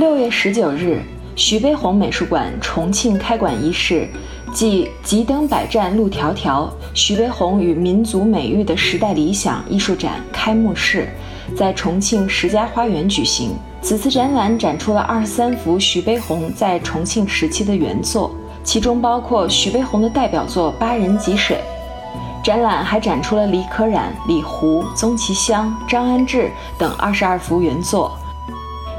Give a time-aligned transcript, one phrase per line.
[0.00, 1.02] 六月十九日，
[1.36, 4.08] 徐悲鸿美术馆重庆开馆仪式
[4.50, 11.06] 暨“急登百战路迢迢”徐悲鸿与民族美育的时代理想艺术展开幕式
[11.54, 13.50] 在重庆石家花园举行。
[13.82, 21.58] 此次展览展出了二十三幅徐悲鸿在重庆时期的原作，其中包括徐悲鸿的代表作《八人汲水》。
[22.42, 28.16] 展览还展出了李可染、李胡、宗其香、张安志等二十二幅原作。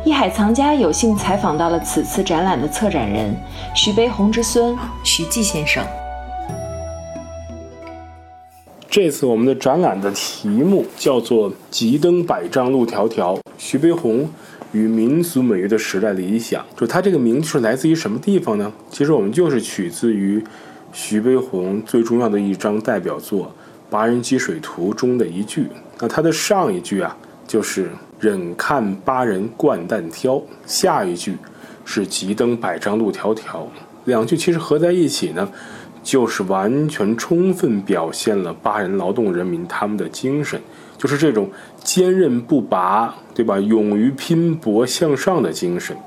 [0.03, 3.35] 艺海藏家有幸采访到了此次展览的策展人
[3.75, 5.85] 徐悲鸿之孙徐继先生。
[8.89, 14.27] 这次我们的展览的题目叫做“急登百丈路迢迢”，徐悲鸿
[14.71, 16.65] 与民族美育的时代理想。
[16.75, 18.73] 就它这个名字是来自于什么地方呢？
[18.89, 20.43] 其实我们就是取自于
[20.91, 23.45] 徐悲鸿最重要的一张代表作
[23.91, 25.67] 《八人汲水图》中的一句。
[25.99, 27.15] 那它的上一句啊，
[27.51, 27.89] 就是。
[28.21, 31.35] 忍看八人冠担挑，下一句
[31.83, 33.66] 是急登百丈路迢迢。
[34.05, 35.52] 两句其实合在一起呢，
[36.03, 40.61] 就是完全充分表现了八人劳动人民他们的精神，
[40.99, 41.49] 就是这种
[41.83, 43.59] 坚韧不拔，对吧？
[43.59, 45.97] 勇于拼搏向上的精神。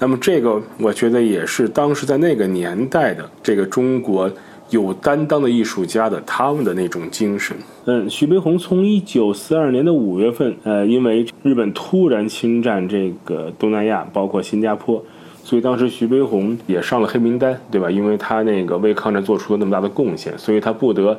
[0.00, 4.28] 那么这个，我觉得也是当时在那个年代的这个中国。
[4.70, 7.56] 有担当的艺术家的他们的那种精神。
[7.84, 15.02] 嗯，徐悲鸿从一九四二年的五月份，呃，因为日本突然侵占这个东南亚，包括新加坡，
[15.42, 17.90] 所以当时徐悲鸿也上了黑名单，对吧？
[17.90, 21.16] 因为他那个为抗战做出了那么大的贡献，所以他不得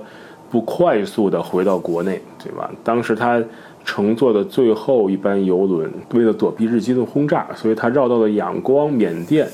[0.49, 2.69] 不快速的回到国内，对吧？
[2.83, 3.41] 当时他
[3.85, 9.47] 乘坐的最后一班游轮，为了躲避日机的轰炸，所以他绕到了仰光、缅甸。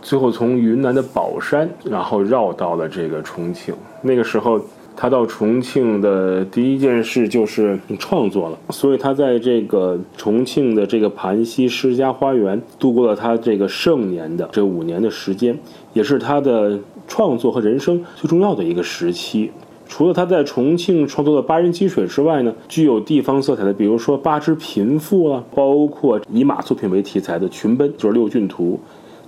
[0.00, 3.74] 最后从云南的保山，然后绕到了这个重庆。
[4.02, 4.60] 那个时候，
[4.96, 8.58] 他到重庆的第一件事就是创作了。
[8.70, 15.58] 所以他在这个重庆的这个盘溪施家花园度过了他这个盛年的这五年的时间，
[15.92, 19.50] 也是他的创作和人生最重要的一个时期。
[19.88, 28.78] 除了他在重庆创作的《八人汲水》之外呢，具有地方色彩的，比如说《八只贫妇》啊，包括以马作品为题材的《群奔》，就是《六骏图》。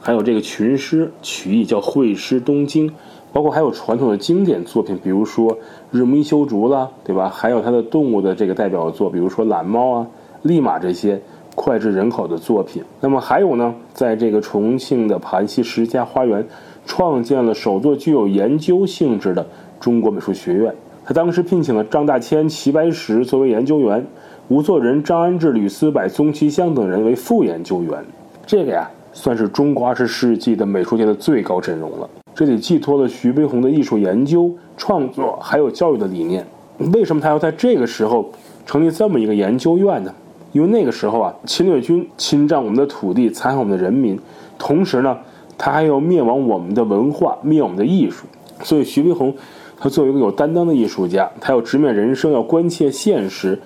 [0.03, 2.89] 还有这个群诗曲艺叫《会师东京》，
[3.35, 5.53] 包括还有传统的经典作品，比如说
[5.91, 7.29] 《日暮修竹》啦，对吧？
[7.29, 10.07] 还有他的动物的这个代表作，比如说懒猫啊、
[10.41, 11.21] 立马这些
[11.55, 12.83] 脍炙人口的作品。
[13.03, 16.47] 那么还有呢，在这个重庆的盘溪石家花园，
[16.87, 19.47] 创建了首座具有研究性质的
[19.79, 20.75] 中国美术学院。
[21.05, 24.07] 他当时聘请了张大千、齐白石作为研究员，
[24.49, 28.03] 吴作人、张安志、吕思柏、宗其香等人为副研究员。
[28.47, 28.91] 这个呀。
[29.13, 32.09] 算是中国二十世纪的美术界的最高阵容了。
[32.35, 36.47] 这里寄托了徐悲鸿的艺术研究、创作还有教育的理念。
[36.95, 38.31] 为什么他要在这个时候
[38.65, 40.15] 成立这么一个研究院呢？
[40.53, 44.19] 因为那个时候啊，侵略军侵占我们的土地，残害我们的人民，
[44.59, 45.17] 同时呢，
[45.59, 48.27] 他还要灭亡我们的文化，灭我们的艺术。
[48.63, 49.35] 所以，徐悲鸿
[49.79, 53.59] 他作为一个有担当的艺术家，他要直面人生，要关切现实，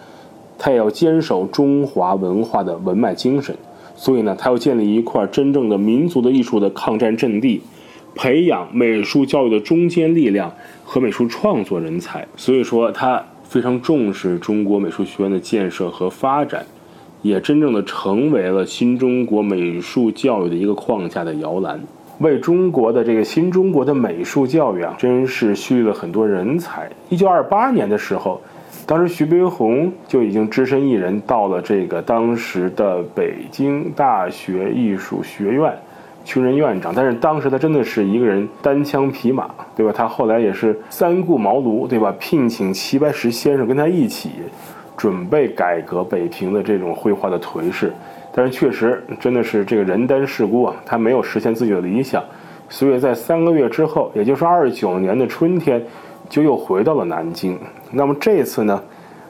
[0.59, 3.57] 他也要坚守中华文化的文脉精神。
[4.05, 7.63] 所以呢，他要建立一块真正的民族的艺术的抗战阵地，
[8.15, 10.53] 培养美术教育的中坚力量
[10.85, 12.29] 和美术创作人才。
[12.37, 16.67] 所以说，他非常重视中国美术学院的建设和发展，
[17.23, 21.81] 也真正的成为了新中国美术教育的一个框架的摇篮，
[22.19, 26.91] 为中国的这个新中国的美术教育啊，真是蓄了很多人才。
[27.09, 28.39] 一九二八年的时候。
[28.87, 35.73] 当时徐悲鸿就已经只身一人到了这个当时的北京大学艺术学院，
[36.23, 36.93] 去任院长。
[36.95, 39.93] 但是当时他真的是一个人单枪匹马，对吧？
[39.95, 42.15] 他后来也是三顾茅庐，对吧？
[42.19, 44.31] 聘请齐白石先生跟他一起，
[44.99, 47.91] 准备改革北平的这种绘画的颓势。
[48.35, 52.23] 但是确实真的是这个人单势孤啊，他没有实现自己的理想，
[52.69, 55.83] 所以在三个月之后，也就是二九年的春天。
[56.29, 57.59] 就又回到了南京。
[57.93, 58.83] 那么这次呢，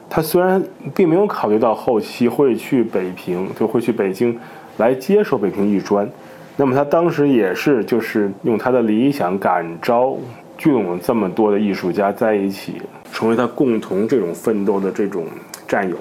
[0.09, 0.63] 他虽然
[0.93, 4.37] 并没有考虑到后期会去北平，就会去北京
[4.77, 6.09] 来接受北平艺专。
[6.57, 10.15] 那么他当时也是就是用他的理想感召
[10.57, 12.81] 聚拢了这么多的艺术家在一起，
[13.11, 15.25] 成为他共同这种奋斗的这种
[15.67, 15.97] 战友。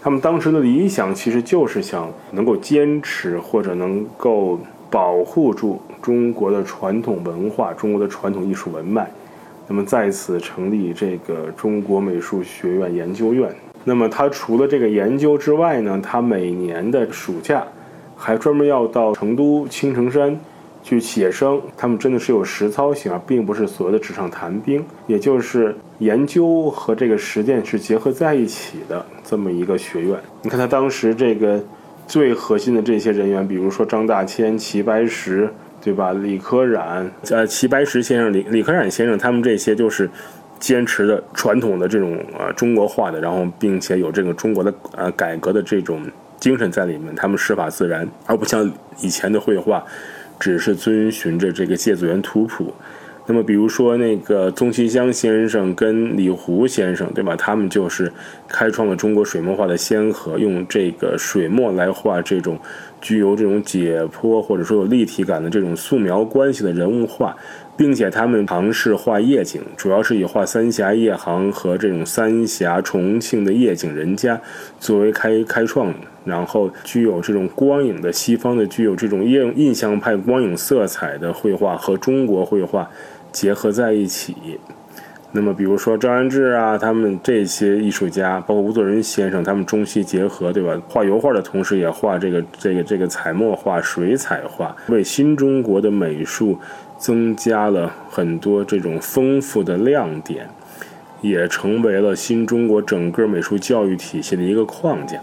[0.00, 4.58] 他们当时的理想其实就是想能够坚持或者能够
[4.90, 9.08] 保护住中国的传统文化、中国的传统艺术文脉。
[9.68, 13.54] 那么在此成立这个中国美术学院研究院。
[13.84, 17.64] 那么他除了这个研究之外呢，他每年的暑假
[18.16, 20.38] 还专门要到成都青城山
[20.82, 21.60] 去写生。
[21.76, 30.16] 他们真的是有实操性，而并不是所谓的纸上谈兵，也就是研究和这个实践是结合在一起的这么一个学院。
[30.42, 31.60] 你看他当时这个
[32.06, 35.48] 最核心的这些人员，比如说张大千、齐白石，
[35.82, 36.12] 对吧？
[36.12, 40.08] 李可染，呃，齐白石先生、李李可染先生，他们这些就是
[40.60, 46.00] 坚持的传统的这种呃中国化的，然后并且有这个中国的呃改革的这种
[46.38, 48.70] 精神在里面，他们师法自然，而不像
[49.00, 49.84] 以前的绘画，
[50.38, 52.72] 只是遵循着这个芥子园图谱。
[53.24, 57.36] 那么，比如说那个宗其香先生跟李湖先生，对吧？
[57.36, 58.12] 他们就是
[58.48, 62.58] 开创了中国水墨画的先河，用这个水墨来画这种
[63.02, 67.36] 具有这种解剖或者说有立体感的这种素描关系的人物画，
[67.76, 74.40] 并且他们尝试画夜景，主要是以画三峡夜航和这种三峡重庆的夜景人家
[74.80, 75.92] 作为开开创，
[76.24, 82.88] 然后具有这种光影的西方的具有这种印印象派光影色彩的绘画和中国绘画。
[83.32, 84.36] 结合在一起，
[85.34, 90.78] 那么比如说张安志啊，他们这些艺术家，包括吴作人先生，他们中西结合，对吧？
[90.88, 96.58] 画油画的同时，也画这个这个这个彩墨画、水彩画，为新中国的美术
[96.98, 100.46] 增加了很多这种丰富的亮点，
[101.22, 105.18] 也成为了新中国整个美术教育体系的一个框架。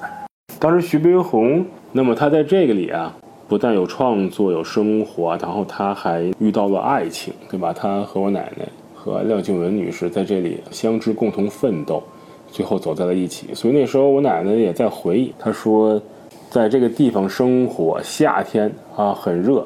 [0.57, 3.15] 当时徐悲鸿，那么他在这个里啊。
[3.47, 7.73] 不但有创作，有生活，然后他还遇到了爱情，对吧？
[7.73, 8.63] 他和我奶奶
[9.01, 12.03] 和廖静文女士在这里相知，共同奋斗，
[12.51, 13.47] 最后走在了一起。
[13.53, 16.01] 所以那时候我奶奶也在回忆，她说，
[16.49, 19.65] 在这个地方生活，夏天啊很热，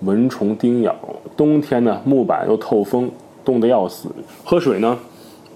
[0.00, 0.94] 蚊虫叮咬；
[1.36, 3.10] 冬天呢木板又透风，
[3.44, 4.08] 冻得要死。
[4.42, 4.98] 喝水呢，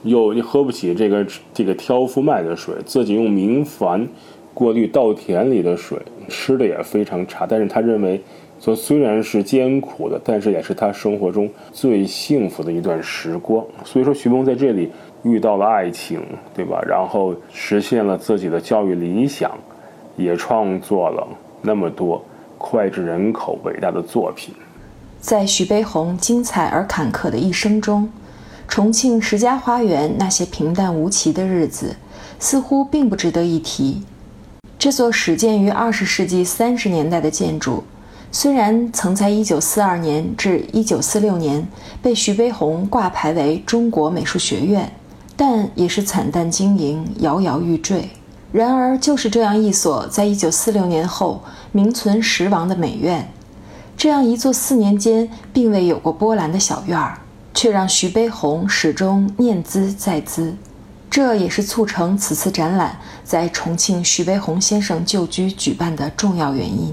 [0.03, 4.07] 又喝不起这个这个挑夫卖的水，自己用明矾。
[4.53, 5.99] 过滤稻田里的水，
[6.29, 7.45] 吃的也非常差。
[7.45, 8.21] 但是她认为，
[8.65, 13.63] 说虽然是艰苦的，但是也是他生活中最幸福的一段时光。
[13.85, 14.91] 所以说，徐梦在这里
[15.23, 16.23] 遇到了爱情，
[16.55, 16.81] 对吧？
[16.89, 19.51] 然后实现了自己的教育理想，
[20.17, 21.29] 也创作了
[21.61, 22.25] 那么多
[22.59, 24.55] 脍炙人口、伟大的作品。
[25.21, 28.11] 在徐悲鸿精彩而坎坷的一生中，
[28.67, 31.95] 重庆石家花园那些平淡无奇的日子，
[32.39, 34.01] 似乎并不值得一提。
[34.79, 37.85] 这座始建于二十世纪三十年代的建筑，
[38.37, 41.65] 虽然曾在一九四二年至一九四六年
[42.03, 44.93] 被徐悲鸿挂牌为中国美术学院，
[45.37, 48.11] 但也是惨淡经营，摇摇欲坠。
[48.51, 53.31] 然而，就是这样一所在一九四六年后名存实亡的美院，
[53.97, 57.17] 这样一座四年间并未有过波澜的小院儿，
[57.55, 60.53] 却让徐悲鸿始终念兹在兹。
[61.09, 66.93] 这也是促成此次展览在重庆徐悲鸿先生旧居举办的重要原因。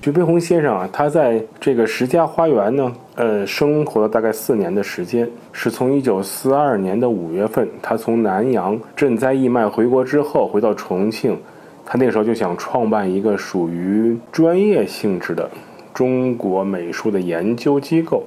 [0.00, 11.36] 徐悲鸿先生啊，他在这个石家花园呢，呃，生活了大概四年的时间，是从一九四二年的五月份，他从南阳赈灾义卖回国之后，回到重庆，
[11.84, 15.50] 他那个时候就想创办一个属于专业性质的
[15.92, 18.22] 中国美术的研究机构。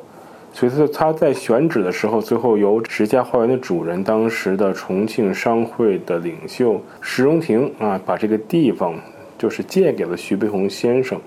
[0.54, 8.94] 所以，他在选址的时候，最后由石家花园的主人，当时的重庆商会的领袖石荣廷啊，把这个地方
[9.38, 11.18] 就是借给了徐悲鸿先生，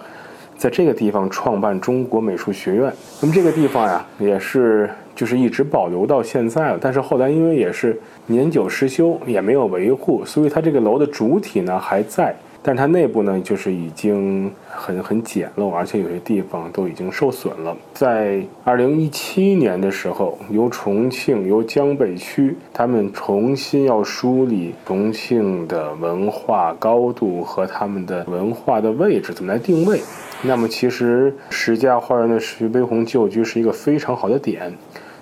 [0.56, 2.92] 在这个地方创办中国美术学院。
[3.20, 6.78] 那么这个地方呀，也是就是一直保留到现在了。
[6.80, 12.34] 但是后来因为也是年久失修，也没有维护，所以它这个楼的主体呢还在。
[12.66, 17.76] 但它内部呢，就是已经很很简陋，而且有些地方都已经受损了。
[17.92, 30.00] 在二零一七年的时候，由重庆由江北区他们重新要梳理重庆的文化高度和他们的文化的位置，怎么来定位？
[30.40, 34.72] 那么其实石家花园的徐悲鸿旧居是一个非常好的点，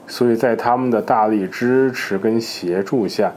[0.07, 3.33] 所以在他们的大力支持跟协助下。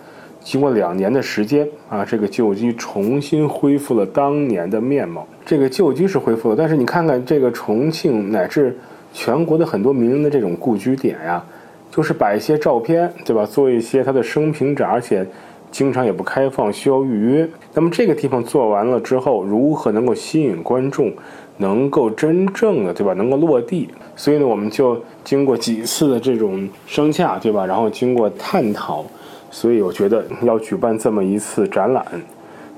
[0.45, 5.27] 经过两年的时间啊，这个旧居重新恢复了当年的面貌。
[5.43, 8.77] 这个旧居是恢复了，但是你看看这个重庆乃至
[9.11, 11.43] 全国的很多名人的这种故居点呀，
[11.89, 13.43] 就是摆一些照片，对吧？
[13.43, 15.25] 做一些他的生平展，而且
[15.71, 17.49] 经常也不开放，需要预约。
[17.73, 21.11] 那么这个地方做完了之后，如何能够吸引观众，
[21.57, 23.89] 能够真正的对吧，能够落地？
[24.15, 27.65] 所以呢，我们就经过几次的这种商洽，对吧？
[27.65, 29.03] 然后经过探讨。
[29.49, 32.05] 所以我觉得要举办这么一次展览，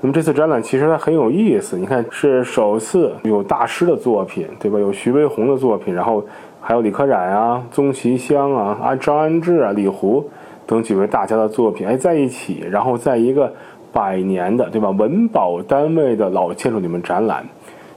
[0.00, 1.76] 那么这次展览其实它很有意思。
[1.76, 4.78] 你看，是首次有大师的作品，对吧？
[4.78, 6.24] 有徐悲鸿的作品，然后
[6.60, 10.24] 还有李可染啊、宗其香啊、啊张安志啊、李胡
[10.66, 13.52] 等几位大家的作品哎在一起，然后在一个
[13.92, 17.44] 百年的对吧文保单位的老建筑里面展览，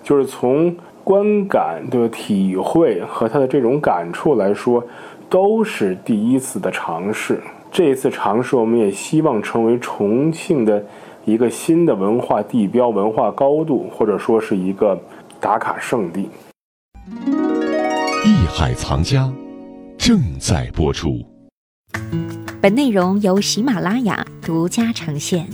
[0.02, 4.84] 就是从观感的体会和他的这种感触来说，
[5.30, 7.40] 都是第一次的尝试。
[7.72, 10.86] 这一次尝试，我们也希望成为重庆的
[11.24, 15.00] 一个新的文化地标、文化高度，或者说是一个
[15.40, 16.30] 打卡圣地。
[18.26, 19.32] 艺海藏家
[19.98, 21.26] 正在播出。
[22.62, 25.48] 本内容由喜马拉雅独家呈现。